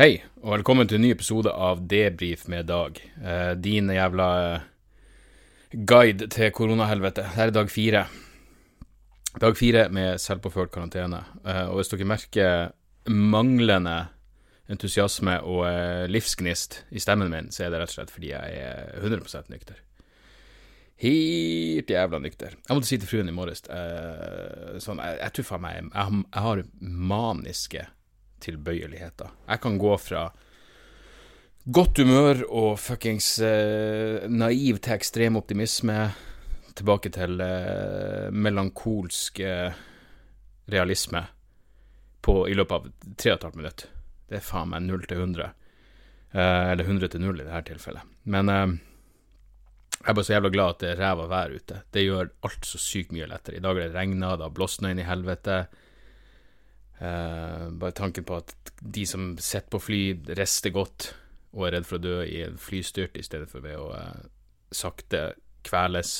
[0.00, 2.96] Hei, og velkommen til en ny episode av Debrif med Dag.
[3.20, 4.62] Eh, din jævla eh,
[5.76, 7.26] guide til koronahelvete.
[7.34, 8.06] Her er dag fire.
[9.44, 11.20] Dag fire med selvpåført karantene.
[11.44, 12.72] Eh, og hvis dere merker
[13.12, 13.98] manglende
[14.72, 18.56] entusiasme og eh, livsgnist i stemmen min, så er det rett og slett fordi jeg
[18.56, 19.84] er 100% nykter.
[21.04, 22.56] Helt jævla nykter.
[22.56, 25.92] Jeg måtte si til fruen i morges eh, sånn, jeg, jeg tror faen meg jeg,
[25.92, 27.90] jeg har maniske
[28.42, 29.30] tilbøyeligheter.
[29.48, 30.24] Jeg kan gå fra
[31.64, 36.10] godt humør og fuckings eh, naiv til ekstrem optimisme,
[36.78, 39.80] tilbake til eh, melankolsk eh,
[40.70, 41.24] realisme
[42.20, 43.88] på, i løpet av tre og et halvt minutt.
[44.30, 45.50] Det er faen meg null til 100.
[46.30, 48.06] Eh, eller 100 til null i dette tilfellet.
[48.30, 48.66] Men eh,
[50.00, 51.82] jeg er bare så jævla glad at det er ræva vær ute.
[51.92, 53.58] Det gjør alt så sykt mye lettere.
[53.58, 55.64] I dag har det regna, det har blåsna inn i helvete.
[57.00, 60.00] Eh, bare tanken på at de som sitter på fly,
[60.36, 61.14] rister godt
[61.56, 64.20] og er redd for å dø i en flystyrt i stedet for ved å eh,
[64.74, 65.20] sakte
[65.66, 66.10] kveles.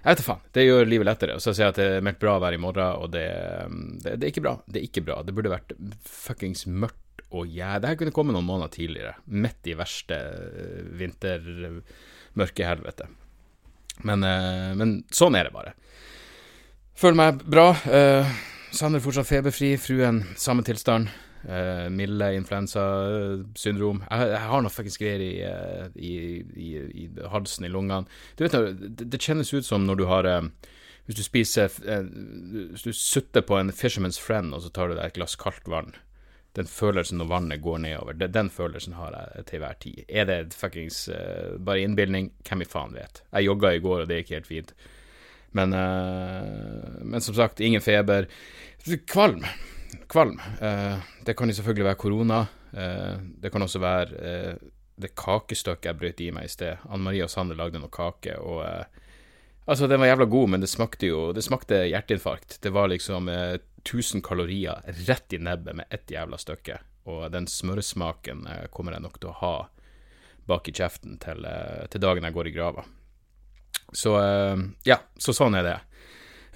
[0.00, 0.40] Jeg vet da faen.
[0.56, 1.34] Det gjør livet lettere.
[1.36, 3.28] Og så sier jeg at det er meldt bra vær i morgen, og det,
[4.00, 4.54] det, det er ikke bra.
[4.64, 5.16] Det er ikke bra.
[5.24, 5.76] Det burde vært
[6.08, 6.96] fuckings mørkt
[7.30, 7.78] og jæ...
[7.78, 9.14] Det her kunne kommet noen måneder tidligere.
[9.28, 13.06] Midt i verste eh, vintermørkehelvete.
[14.08, 15.72] Men, eh, men sånn er det bare.
[17.00, 17.68] Føler meg bra.
[17.88, 18.26] Uh,
[18.72, 19.74] Sander fortsatt feberfri.
[19.78, 21.10] Fruen samme tilstand.
[21.40, 24.02] Uh, milde influensasyndrom.
[24.04, 26.12] Jeg, jeg har noe fuckings greier i, uh, i,
[26.52, 26.68] i,
[27.00, 28.04] i halsen, i lungene.
[28.36, 30.50] Du vet, det, det kjennes ut som når du har uh,
[31.08, 35.06] Hvis du spiser Hvis du sutter på en Fisherman's Friend, og så tar du deg
[35.08, 35.96] et glass kaldt vann.
[36.54, 40.04] Den følelsen når vannet går nedover, det, den følelsen har jeg til hver tid.
[40.08, 41.08] Er det fuckings
[41.58, 42.32] bare innbilning?
[42.46, 43.22] Hvem i faen vet?
[43.32, 44.74] Jeg jogga i går, og det gikk helt fint.
[45.56, 48.28] Men, eh, men som sagt, ingen feber.
[49.06, 49.44] Kvalm.
[50.06, 50.40] Kvalm.
[50.60, 50.96] Eh,
[51.26, 52.40] det kan jo selvfølgelig være korona.
[52.72, 54.56] Eh, det kan også være
[55.00, 56.82] det kakestykket jeg brøt i meg i sted.
[56.88, 58.64] Anne Marie og Sander lagde noe kake, og
[59.70, 62.56] Altså, den var jævla god, men det smakte jo Det smakte hjerteinfarkt.
[62.62, 66.80] Det var liksom eh, 1000 kalorier rett i nebbet med ett jævla stykke.
[67.06, 69.54] Og den smørsmaken eh, kommer jeg nok til å ha
[70.50, 72.84] bak i kjeften til, eh, til dagen jeg går i grava.
[73.92, 75.78] Så eh, ja, så sånn er det.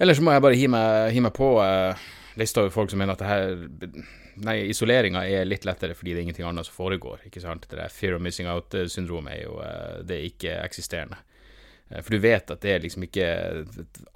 [0.01, 3.21] Ellers må jeg bare hi meg, meg på uh, lista over folk som mener at
[3.23, 7.39] det her Nei, isoleringa er litt lettere fordi det er ingenting annet som foregår, ikke
[7.39, 7.69] sant.
[7.71, 11.21] Det der fear of missing out-syndromet er jo uh, Det er ikke eksisterende.
[11.89, 13.27] Eh, For du vet at det er liksom ikke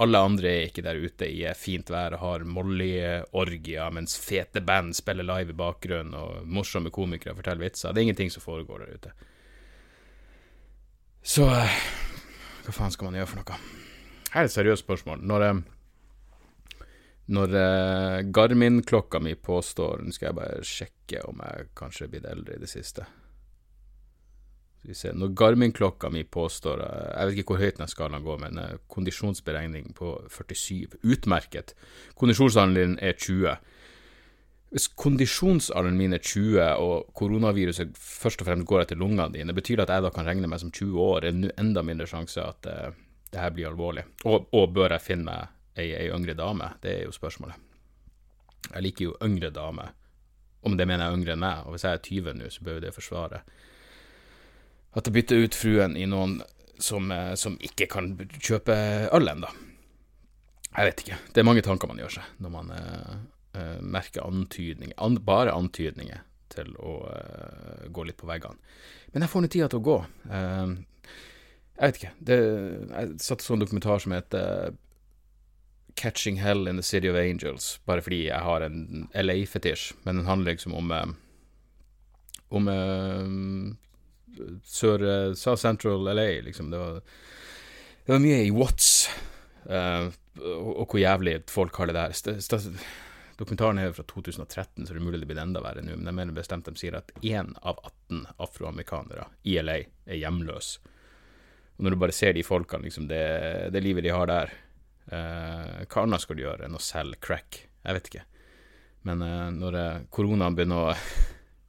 [0.02, 4.96] Alle andre er ikke der ute i fint vær og har Molly-orgier mens fete band
[4.98, 7.94] spiller live i bakgrunnen og morsomme komikere forteller vitser.
[7.94, 9.14] Det er ingenting som foregår der ute.
[11.22, 11.82] Så eh,
[12.66, 13.60] hva faen skal man gjøre for noe?
[14.30, 15.24] Her er et seriøst spørsmål.
[15.26, 16.84] Når, eh,
[17.34, 22.30] når eh, Garmin-klokka mi påstår Nå skal jeg bare sjekke om jeg kanskje er blitt
[22.30, 23.08] eldre i det siste.
[24.80, 28.28] Skal vi se, Når Garmin-klokka mi påstår eh, Jeg vet ikke hvor høyt den skalaen
[28.28, 31.00] går, men kondisjonsberegning på 47.
[31.04, 31.74] Utmerket.
[32.16, 33.58] Kondisjonsalderen din er 20.
[34.70, 39.80] Hvis kondisjonsalderen min er 20, og koronaviruset først og fremst går etter lungene dine, betyr
[39.80, 41.26] det at jeg da kan regne meg som 20 år?
[41.26, 42.92] Er det enda mindre sjanse at uh,
[43.34, 44.06] det her blir alvorlig?
[44.30, 46.76] Og, og bør jeg finne meg ei, ei yngre dame?
[46.84, 47.58] Det er jo spørsmålet.
[48.70, 49.96] Jeg liker jo yngre damer.
[50.62, 52.78] Om det mener jeg yngre enn meg, og hvis jeg er 20 nå, så bør
[52.78, 53.42] jo det forsvare
[54.98, 56.40] at jeg bytter ut fruen i noen
[56.82, 58.76] som, eh, som ikke kan kjøpe
[59.14, 59.50] øl ennå.
[60.70, 61.20] Jeg vet ikke.
[61.34, 62.72] Det er mange tanker man gjør seg når man
[63.60, 68.58] eh, merke antydninger, an, bare antydninger til å uh, gå litt på veggene.
[69.14, 69.98] Men jeg får nå tida til å gå.
[70.30, 71.12] Uh,
[71.80, 72.14] jeg vet ikke.
[72.26, 72.38] Det,
[72.90, 74.74] jeg satt sånn så dokumentar som heter
[76.00, 80.30] Catching Hell in the City of Angels, bare fordi jeg har en LA-fetisj, men den
[80.30, 80.94] handler liksom om
[82.50, 82.66] om
[84.66, 85.04] sør
[85.38, 86.72] South Central LA, liksom.
[86.72, 87.02] Det var,
[88.08, 89.10] det var mye i Watts,
[89.70, 90.10] uh,
[90.40, 92.16] og, hvor jævlig folk har det der.
[92.16, 92.72] St
[93.40, 96.12] dokumentaren er jo fra 2013, så det er mulig det blir enda verre nå, men
[96.12, 99.78] jeg mener bestemt de sier at én av 18 afroamerikanere i LA
[100.10, 100.74] er hjemløs.
[101.78, 103.24] Og når du bare ser de folkene, liksom, det,
[103.72, 104.52] det livet de har der,
[105.08, 107.62] eh, hva annet skal du gjøre enn å selge crack?
[107.86, 108.26] Jeg vet ikke.
[109.08, 110.98] Men eh, når eh, koronaen begynner å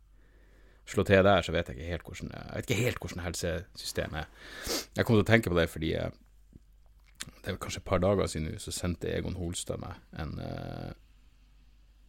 [0.91, 4.25] slå til der, så vet jeg ikke helt hvordan, jeg vet ikke helt hvordan helsesystemet
[4.25, 4.51] er.
[4.99, 6.11] Jeg kom til å tenke på det fordi eh,
[7.45, 10.91] det er kanskje et par dager siden så sendte Egon Holstad meg en uh,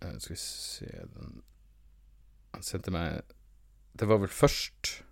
[0.02, 1.42] Skal vi se den,
[2.56, 3.22] Han sendte meg
[3.94, 5.04] Det var vel først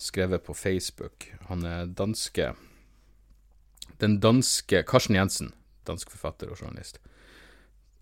[0.00, 1.26] skrevet på Facebook.
[1.48, 2.54] Han er danske
[4.00, 5.52] Den danske Karsten Jensen,
[5.86, 7.00] dansk forfatter og journalist.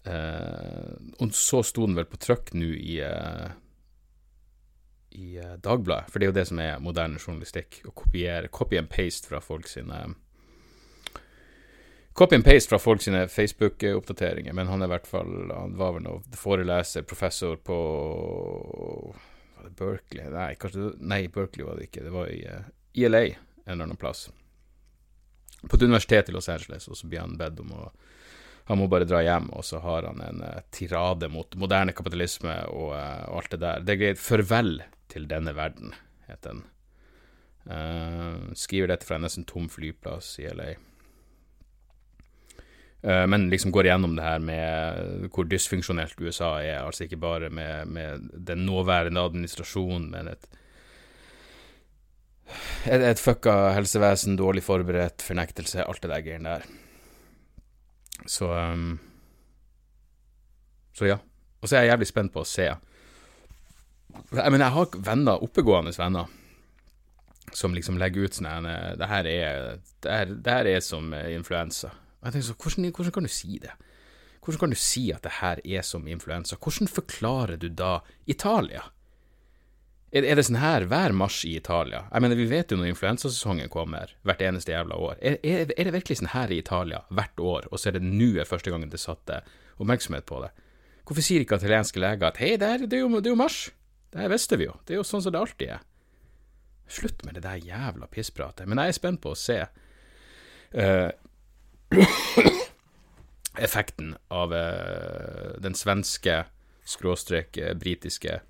[0.06, 3.50] Uh, og så sto den vel på trykk nå i uh,
[5.18, 7.80] i uh, Dagbladet, for det er jo det som er moderne journalistikk.
[7.88, 10.04] Å kopiere copy and paste fra folk sine
[12.18, 15.92] Copy and paste fra folk sine Facebook-oppdateringer, men han er i hvert fall Han var
[15.94, 17.76] vel noe foreleser, professor på
[19.54, 20.26] Var det Berkeley?
[20.34, 22.02] Nei, kanskje, nei, Berkeley var det ikke.
[22.02, 22.66] Det var i uh,
[22.98, 23.36] ILA en
[23.68, 24.24] eller annen plass.
[25.62, 27.86] På et universitet i Los Angeles, og så blir han bedt om å
[28.68, 32.56] han må bare dra hjem, og så har han en uh, tirade mot moderne kapitalisme
[32.68, 33.86] og, uh, og alt det der.
[33.86, 34.20] Det er greit.
[34.20, 34.74] Farvel
[35.08, 35.94] til denne verden,
[36.26, 36.66] heter den.
[37.70, 40.74] Uh, skriver dette fra en nesten tom flyplass i LA.
[43.04, 46.80] Uh, men liksom går igjennom det her med hvor dysfunksjonelt USA er.
[46.82, 50.48] Altså ikke bare med, med den nåværende administrasjonen, men et
[52.88, 56.66] et, et fucka helsevesen, dårlig forberedt, fornektelse, alt det der greiene der.
[58.26, 58.98] Så um,
[60.92, 61.18] Så ja.
[61.60, 62.66] Og så er jeg jævlig spent på å se.
[62.68, 66.30] Jeg mener, jeg har venner, oppegående venner,
[67.54, 68.66] som liksom legger ut sånn
[68.98, 71.90] Det her er, det her, det her er som influensa.
[72.28, 73.72] Jeg tenker så, hvordan, hvordan kan du si det?
[74.44, 76.56] Hvordan kan du si at det her er som influensa?
[76.60, 77.98] Hvordan forklarer du da
[78.28, 78.82] Italia?
[80.12, 82.02] Er, er det sånn her hver mars i Italia?
[82.12, 85.18] Jeg mener, Vi vet jo når influensasesongen kommer, hvert eneste jævla år.
[85.20, 88.04] Er, er, er, det virkelig sånn her i Italia hvert år, og så er det
[88.04, 89.42] nå er første gangen det satte
[89.76, 90.52] oppmerksomhet på det?
[91.08, 93.40] Hvorfor sier ikke italienske leger at hei, det, her, det, er jo, det er jo
[93.40, 93.60] mars?
[94.12, 94.76] Det her visste vi jo.
[94.84, 95.84] Det er jo sånn som det alltid er.
[96.88, 98.68] Slutt med det der jævla pisspratet.
[98.68, 101.08] Men jeg er spent på å se uh,
[103.58, 106.44] effekten av uh, den svenske
[106.84, 108.40] skråstrek britiske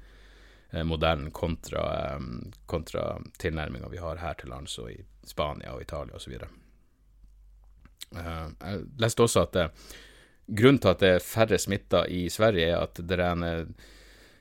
[0.74, 2.20] uh, modellen kontra,
[2.66, 6.34] kontra tilnærminga vi har her til lands og i Spania og Italia osv.
[8.08, 9.56] Jeg leste også at
[10.48, 13.66] grunnen til at det er færre smitta i Sverige, er at det er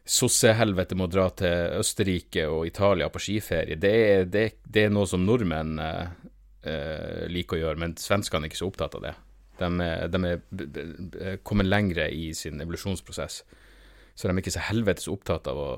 [0.07, 5.07] sossehelvete må dra til Østerrike og Italia på skiferie, det er, det, det er noe
[5.09, 6.35] som nordmenn eh, eh,
[7.31, 9.13] liker å gjøre, men svenskene er ikke så opptatt av det.
[9.57, 9.69] De,
[10.13, 13.41] de er kommet lengre i sin evolusjonsprosess,
[14.17, 15.71] så de er ikke så helvetes opptatt av å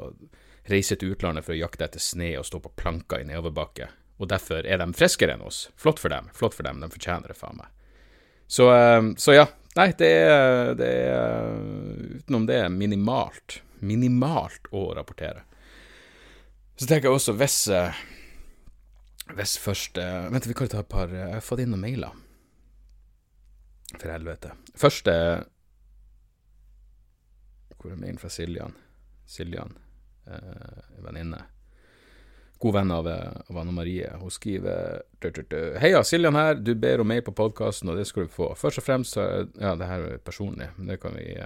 [0.70, 3.88] reise til utlandet for å jakte etter sne og stå på planker i nedoverbakke.
[4.20, 5.70] Og derfor er de friskere enn oss.
[5.80, 7.72] Flott for dem, flott for dem, de fortjener det, faen meg.
[8.52, 9.48] Så, eh, så ja.
[9.78, 11.60] Nei, det er, det er
[12.20, 15.44] Utenom det minimalt minimalt å rapportere.
[16.80, 18.00] Så tenker jeg også hvis eh,
[19.38, 22.18] Hvis først uh, Vent, vi kan ta et par Jeg har fått inn noen mailer.
[23.96, 24.54] For helvete.
[24.78, 25.14] Første
[27.78, 28.76] Hvor er mailen fra Siljan?
[29.30, 29.76] Siljan,
[30.28, 31.44] uh, venninne.
[32.60, 34.10] God venn av, av Anne Marie.
[34.20, 35.04] Hun skriver
[35.80, 36.58] Heia, Siljan her.
[36.60, 38.50] Du ber om mail på podkasten, og det skal du få.
[38.60, 41.38] Først og fremst Ja, det her er personlig, men det kan vi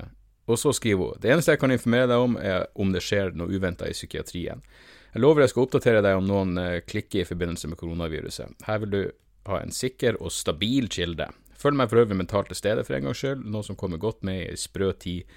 [0.45, 3.31] og så skriver hun Det eneste jeg kan informere deg om, er om det skjer
[3.37, 4.63] noe uventa i psykiatrien.
[5.13, 8.55] Jeg lover jeg skal oppdatere deg om noen eh, klikker i forbindelse med koronaviruset.
[8.65, 9.01] Her vil du
[9.45, 11.27] ha en sikker og stabil kilde.
[11.59, 14.23] Følg meg for øvrig mentalt til stede for en gangs skyld, noe som kommer godt
[14.25, 15.29] med i ei sprø tid,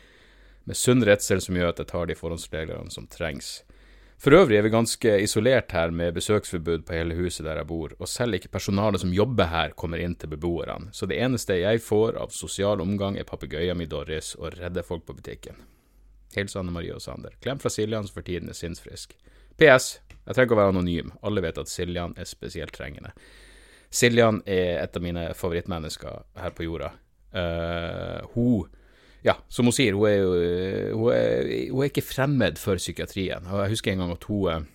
[0.67, 3.61] med sunn redsel som gjør at jeg tar de forhåndsreglene som trengs.
[4.17, 7.93] For øvrig er vi ganske isolert her med besøksforbud på hele huset der jeg bor,
[8.01, 11.85] og selv ikke personalet som jobber her kommer inn til beboerne, så det eneste jeg
[11.85, 15.61] får av sosial omgang er papegøyen min Doris og redde folk på butikken.
[16.33, 17.37] Hils Anne Marie og Sander.
[17.45, 19.15] Klem fra Siljan som for tiden er sinnsfrisk.
[19.61, 19.99] PS.
[20.27, 23.13] Jeg trenger å være anonym, alle vet at Siljan er spesielt trengende.
[23.95, 26.91] Siljan er et av mine favorittmennesker her på jorda.
[27.37, 28.67] Uh, hun
[29.27, 30.35] ja, som hun sier, hun er jo
[31.01, 33.49] hun er, hun er, ikke fremmed for psykiatrien.
[33.51, 34.67] Og Jeg husker en gang at hun eh,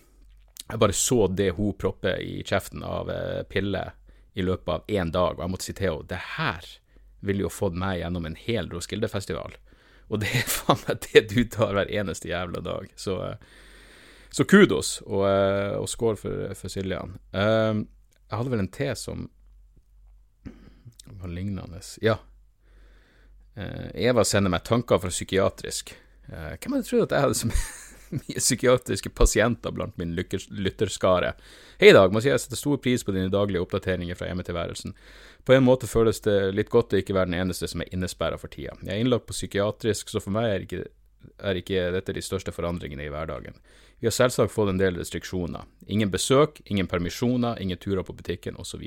[0.71, 3.93] Jeg bare så det hun propper i kjeften av eh, piller
[4.33, 6.67] i løpet av én dag, og jeg måtte si til henne det her
[7.21, 9.55] ville jo fått meg gjennom en hel Roskilde-festival.
[10.11, 12.91] Og det er faen meg det du tar hver eneste jævla dag.
[12.99, 13.59] Så, eh,
[14.31, 15.25] så kudos, og,
[15.81, 17.17] og skål for, for Siljan.
[17.35, 19.25] Jeg hadde vel en te som
[21.19, 21.81] var lignende.
[22.01, 22.15] Ja,
[23.55, 25.93] Eh, Eva sender meg tanker fra psykiatrisk.
[26.31, 27.49] Eh, hvem hadde trodd at jeg hadde så
[28.21, 31.33] mye psykiatriske pasienter blant min lytterskare?
[31.81, 32.13] Hei, Dag.
[32.13, 34.95] Må si jeg setter stor pris på dine daglige oppdateringer fra hjemmetilværelsen.
[35.47, 38.39] På en måte føles det litt godt å ikke være den eneste som er innesperra
[38.39, 38.77] for tida.
[38.85, 40.85] Jeg er innlagt på psykiatrisk, så for meg er ikke
[41.41, 43.57] er ikke dette de største forandringene i hverdagen.
[44.01, 45.67] Vi har selvsagt fått en del restriksjoner.
[45.87, 48.81] Ingen besøk, ingen permisjoner, ingen turer på butikken osv.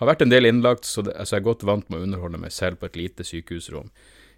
[0.00, 2.80] Har vært en del innlagt, så, jeg er godt vant med å underholde meg selv
[2.80, 3.92] på et lite sykehusrom.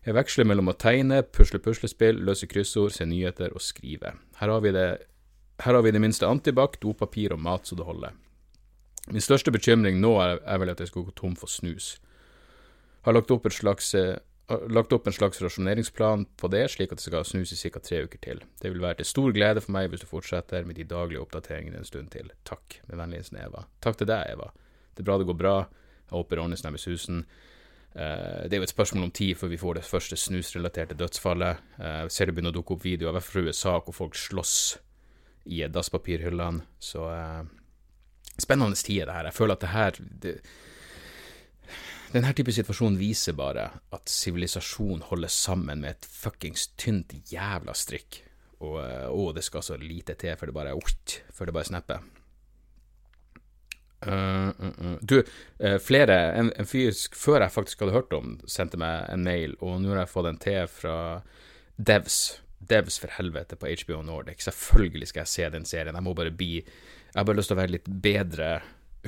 [0.07, 4.13] Jeg veksler mellom å tegne, pusle puslespill, løse kryssord, se nyheter og skrive.
[4.41, 4.87] Her har vi det,
[5.65, 8.15] har vi det minste antibac, dopapir og mat så det holder.
[9.11, 11.97] Min største bekymring nå er, er vel at jeg skal gå tom for snus.
[13.07, 17.01] Har lagt opp, et slags, eh, lagt opp en slags rasjoneringsplan på det, slik at
[17.01, 17.81] det skal snus i ca.
[17.83, 18.43] tre uker til.
[18.63, 21.81] Det vil være til stor glede for meg hvis du fortsetter med de daglige oppdateringene
[21.81, 22.31] en stund til.
[22.47, 22.79] Takk.
[22.87, 23.65] Med vennlig hilsen Eva.
[23.83, 24.53] Takk til deg, Eva.
[24.95, 25.57] Det er bra det går bra.
[26.07, 27.25] Jeg håper ordnes nærmest susen.
[27.97, 31.67] Uh, det er jo et spørsmål om tid før vi får det første snusrelaterte dødsfallet.
[31.81, 34.57] Jeg ser det begynner å dukke opp videoer, fra USA, hvor folk slåss
[35.51, 36.63] i dasspapirhyllene.
[36.79, 37.43] Så uh,
[38.39, 39.31] spennende tider, det her.
[39.33, 40.39] Jeg føler at det her det,
[42.17, 48.23] Denne type situasjon viser bare at sivilisasjon holder sammen med et fuckings tynt jævla strikk.
[48.65, 48.79] Og,
[49.13, 50.77] og det skal så lite til før det bare
[51.37, 52.07] før det bare snapper.
[54.07, 54.97] Uh, uh, uh.
[55.01, 55.19] Du,
[55.83, 59.81] flere en, en, fyr før jeg faktisk hadde hørt om, sendte meg en mail, og
[59.83, 60.97] nå har jeg fått en til fra
[61.77, 62.21] Devs.
[62.67, 64.41] Devs for helvete på HBO Nordic.
[64.47, 65.95] Selvfølgelig skal jeg se den serien.
[65.95, 68.49] Jeg må bare bli jeg har bare lyst til å være litt bedre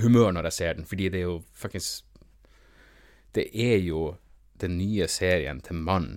[0.01, 1.89] humør når jeg ser den, fordi det er jo fuckings
[3.39, 4.17] Det er jo
[4.59, 6.17] den nye serien til mann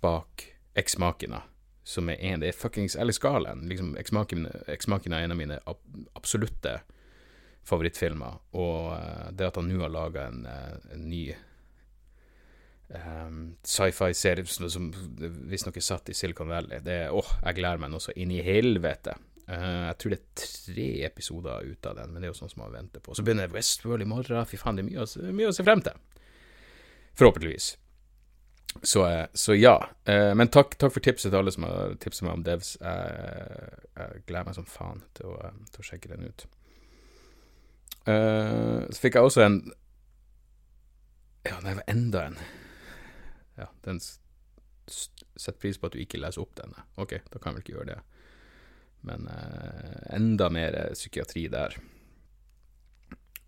[0.00, 0.44] bak
[0.78, 1.40] Eksmakina,
[1.82, 3.66] som er en Det er fuckings Alice Garland.
[3.66, 5.58] Liksom, Eksmakina er en av mine
[6.14, 6.76] absolutte
[7.66, 11.24] favorittfilmer, og uh, det at han nå har laga en, uh, en, ny
[12.94, 14.92] um, sci-fi-serie som
[15.50, 18.32] visstnok er satt i Silicon Valley, det er åh, jeg gleder meg nå så inn
[18.32, 19.18] i helvete.
[19.48, 22.54] Uh, jeg tror det er tre episoder ut av den, men det er jo sånn
[22.54, 23.16] som man venter på.
[23.16, 24.48] Så begynner Westworld i morgen.
[24.48, 26.00] Fy faen, det er mye å, mye å se frem til.
[27.18, 27.72] Forhåpentligvis.
[28.82, 29.74] Så, uh, så ja.
[30.08, 32.76] Uh, men takk, takk, for tipset til alle som har tipset meg om Devs.
[32.78, 36.46] jeg gleder meg som faen til å, til å sjekke den ut.
[38.08, 39.58] så fikk jeg også en
[41.44, 42.38] Ja, det var enda en.
[43.58, 44.00] Ja, den
[44.88, 46.86] setter pris på at du ikke leser opp denne.
[46.96, 47.98] Ok, da kan jeg vel ikke gjøre det.
[49.06, 51.76] Men uh, enda mer psykiatri der.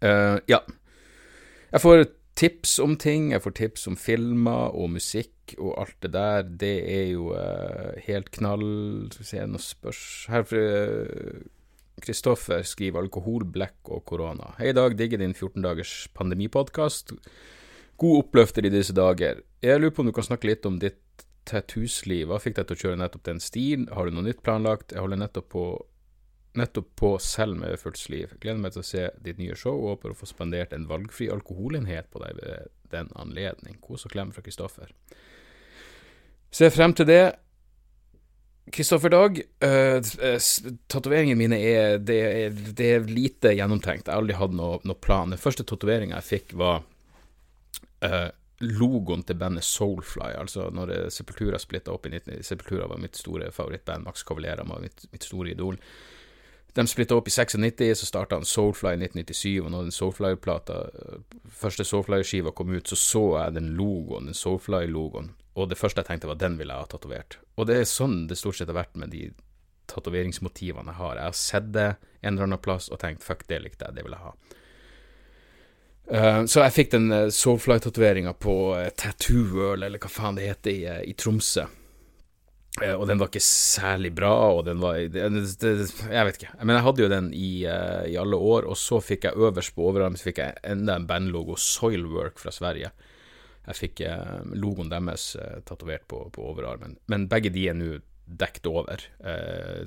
[0.01, 0.61] Uh, ja.
[1.71, 2.05] Jeg får
[2.39, 3.31] tips om ting.
[3.35, 6.43] Jeg får tips om filmer og musikk og alt det der.
[6.63, 8.67] Det er jo uh, helt knall
[9.11, 10.45] Skal vi se, noe spørs Her
[12.01, 14.55] Kristoffer skriver alkohol, blekk og korona.
[14.59, 14.97] Hei, Dag.
[14.99, 17.13] Digger din 14 dagers pandemipodkast.
[18.01, 19.43] God oppløfter i disse dager.
[19.61, 22.29] Jeg lurer på om du kan snakke litt om ditt tattoosliv.
[22.31, 23.89] Hva fikk deg til å kjøre nettopp den stilen?
[23.93, 24.95] Har du noe nytt planlagt?
[24.95, 25.65] Jeg holder nettopp på,
[26.59, 28.33] nettopp på selv med fullt liv.
[28.43, 31.31] Gleder meg til å se ditt nye show og håper å få spandert en valgfri
[31.31, 33.79] alkoholenhet på deg ved den anledning.
[33.83, 34.91] Kos og klem fra Kristoffer.
[36.51, 37.23] Ser frem til det.
[38.71, 39.99] Kristoffer Dag, uh,
[40.91, 44.07] tatoveringene mine er det, er det, er lite gjennomtenkt.
[44.07, 45.31] Jeg har aldri hatt noen noe plan.
[45.31, 46.83] Den første tatoveringa jeg fikk, var
[48.07, 48.29] uh,
[48.61, 52.43] logoen til bandet Soulfly, altså når Sepultura splitta opp i 19...
[52.47, 55.79] Sepultura var mitt store favorittband, Max Cavalera var mitt, mitt store idol.
[56.75, 61.25] De splitta opp i 96, så starta han Soulfly i 1997, og når den
[61.61, 66.11] første Soulfly-skiva kom ut, så så jeg den logoen, den Soulfly-logoen, og det første jeg
[66.13, 67.41] tenkte var den ville jeg ha tatovert.
[67.59, 69.33] Og det er sånn det stort sett har vært med de
[69.91, 71.19] tatoveringsmotivene jeg har.
[71.19, 71.89] Jeg har sett det
[72.21, 74.35] en eller annen plass og tenkt fuck, det likte jeg, det vil jeg ha.
[76.11, 80.49] Uh, så jeg fikk den uh, Soulfly-tatoveringa på uh, Tattoo World, eller hva faen det
[80.49, 81.67] heter, i, i Tromsø.
[82.79, 86.53] Og den var ikke særlig bra, og den var Jeg vet ikke.
[86.63, 89.89] Men jeg hadde jo den i, i, alle år, og så fikk jeg øverst på
[89.91, 92.93] overarmen så fikk jeg enda en bandlogo, Soilwork fra Sverige.
[93.67, 94.05] Jeg fikk
[94.55, 95.33] logoen deres
[95.67, 96.95] tatovert på, på, overarmen.
[97.11, 97.99] Men begge de er nå
[98.31, 99.03] dekt over.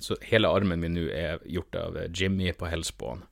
[0.03, 3.23] så hele armen min nå er gjort av Jimmy på Hellspawn.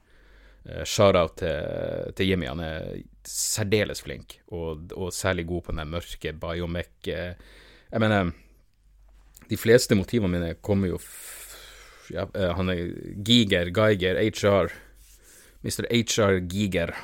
[0.61, 2.45] Uh, Shout-out til, til, Jimmy.
[2.51, 7.09] Han er særdeles flink, og, og særlig god på den mørke biomec...
[7.91, 8.29] Jeg mener,
[9.51, 10.99] de fleste motivene mine kommer jo
[12.11, 12.91] ja, uh, Han er
[13.27, 14.71] Giger, Geiger, HR.
[15.61, 15.85] Mr.
[15.91, 16.95] HR Giger,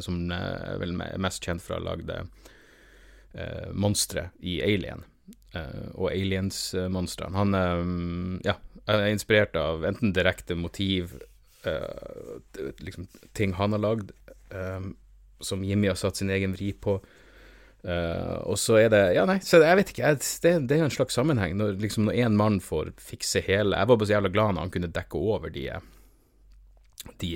[0.00, 5.02] som er vel mest kjent for å ha lagd eh, monstre i Alien.
[5.98, 7.34] og Aliens-monstrene.
[7.34, 8.54] Han ja,
[8.86, 11.16] er inspirert av enten direkte motiv
[11.66, 12.38] uh,
[12.78, 14.14] liksom, ting han har lagd,
[15.42, 17.00] som Jimmy har satt sin egen vri på.
[17.86, 20.08] Uh, og så er det Ja, nei, så jeg vet ikke.
[20.08, 21.54] Jeg, det, det, er jo en slags sammenheng.
[21.58, 24.94] Når liksom mann får fikse hele Jeg var bare så jævla glad når han kunne
[24.96, 25.68] dekke over de
[27.22, 27.32] De,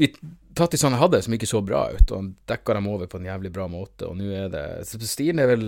[0.00, 0.08] de
[0.58, 3.28] tattisene jeg hadde som ikke så bra ut, og han dekka dem over på en
[3.30, 4.08] jævlig bra måte.
[4.08, 5.66] Og nå er det Stilen er vel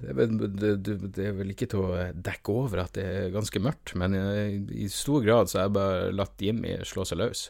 [0.00, 4.84] det, er vel- ikke til å dekke over at det er ganske mørkt, men i,
[4.84, 7.46] i stor grad så har jeg bare latt Jimmy slå seg løs,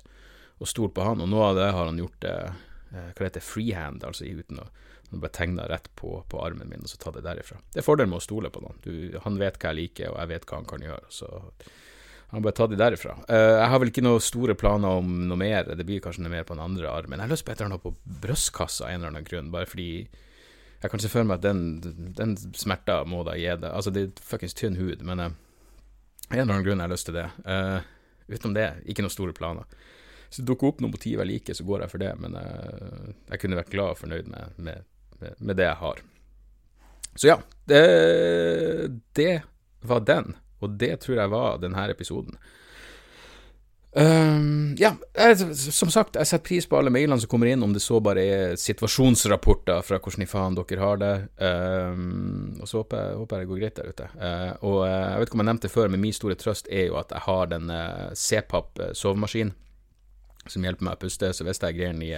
[0.63, 2.53] og stolt på han, og noe av det har han gjort eh,
[2.93, 4.69] eh, hva det heter freehand, altså uten å
[5.11, 7.61] han bare tegna rett på, på armen min, og så ta det derifra.
[7.73, 8.81] Det er fordelen med å stole på noen.
[9.25, 11.31] Han vet hva jeg liker, og jeg vet hva han kan gjøre, så
[12.29, 13.15] han bare ta det derifra.
[13.31, 16.33] Uh, jeg har vel ikke noen store planer om noe mer, det blir kanskje noe
[16.33, 17.21] mer på den andre armen.
[17.21, 19.69] Jeg har lyst på et eller annet på brystkassa av en eller annen grunn, bare
[19.71, 19.91] fordi
[20.83, 23.71] jeg kan se for meg at den, den smerta må da gi det.
[23.71, 25.37] Altså, det er fuckings tynn hud, men eh,
[26.27, 27.29] av en eller annen grunn har jeg lyst til det.
[27.47, 27.79] Uh,
[28.27, 29.79] utenom det, ikke noen store planer.
[30.27, 33.39] Hvis det dukker opp noen motiv jeg liker, så går jeg for det, men jeg
[33.39, 34.89] kunne vært glad og fornøyd med, med,
[35.20, 36.02] med, det jeg har.
[37.16, 37.82] Så ja, det,
[39.16, 39.40] det
[39.87, 42.38] var den, og det tror jeg var denne episoden.
[43.96, 44.90] Um, ja,
[45.56, 48.20] som sagt, jeg setter pris på alle mailene som kommer inn, om det så bare
[48.20, 51.12] er situasjonsrapporter fra hvordan i faen dere har det.
[51.40, 54.08] Um, og så håper jeg, håper jeg det går greit der ute.
[54.20, 56.68] Uh, og eh, jeg vet ikke om jeg nevnte det før, men min store trøst
[56.68, 59.54] er jo at jeg har den uh, CPAP eh, sovemaskin
[60.44, 62.12] som hjelper meg å puste, så hvis jeg greier den i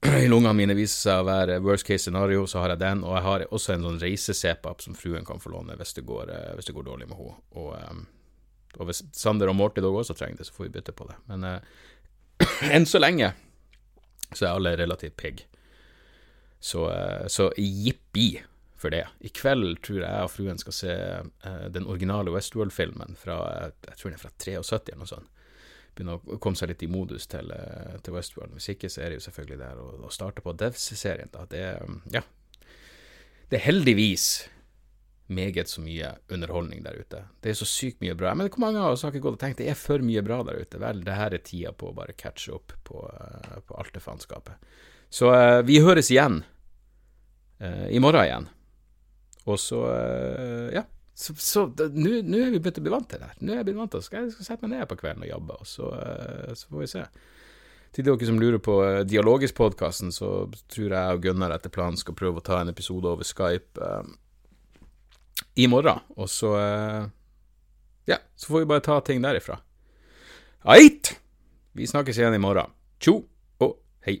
[0.24, 3.16] i lungene mine viser seg å være worst case scenario, så har jeg den, og
[3.16, 6.52] jeg har også en sånn reise-CPAP som fruen kan få låne hvis det går, eh,
[6.58, 7.38] hvis det går dårlig med henne.
[7.58, 11.08] Og, eh, og hvis Sander og Morty også trenger det, så får vi bytte på
[11.08, 11.16] det.
[11.26, 11.58] Men uh,
[12.74, 13.32] enn så lenge
[14.28, 15.42] så er alle relativt pigg.
[16.60, 18.36] Så, uh, så jippi
[18.78, 19.06] for det.
[19.24, 23.40] I kveld tror jeg og fruen skal se uh, den originale Westworld-filmen fra
[23.88, 25.34] jeg tror den er fra 73 eller noe sånt
[25.98, 28.54] begynne å komme seg litt i modus til, eh, til Westworld.
[28.56, 31.30] Hvis ikke så er det jo selvfølgelig der å, å starte på Devs-serien.
[31.34, 31.44] da.
[31.50, 32.22] Det, er, ja.
[33.50, 34.28] det er heldigvis
[35.28, 37.24] meget så mye underholdning der ute.
[37.44, 38.32] Det er så sykt mye bra.
[38.34, 40.40] Men hvor mange av oss har ikke gått og tenkt det er for mye bra
[40.46, 40.80] der ute?
[40.80, 44.04] Vel, det her er tida på å bare catche opp på, eh, på alt det
[44.04, 44.70] faenskapet.
[45.12, 46.44] Så eh, vi høres igjen
[47.58, 48.44] i morgen igjen.
[49.50, 49.80] Og så,
[50.70, 50.84] ja.
[51.18, 53.32] Så, nå er vi begynt å bli vant til det.
[53.42, 54.06] Nå er jeg blitt vant til det.
[54.06, 56.84] Skal jeg skal sette meg ned på kvelden og jobbe, og så, eh, så får
[56.84, 57.02] vi se.
[57.96, 60.30] Til dere som lurer på eh, Dialogisk-podkasten, så
[60.70, 64.12] tror jeg og Gunnar etter planen skal prøve å ta en episode over Skype eh,
[65.64, 66.04] i morgen.
[66.14, 67.08] Og så uh,
[68.06, 69.58] Ja, så får vi bare ta ting derifra.
[70.70, 71.16] Ait!
[71.74, 72.70] Vi snakkes igjen i morgen.
[73.02, 73.20] Tjo
[73.64, 73.74] og
[74.06, 74.20] hei.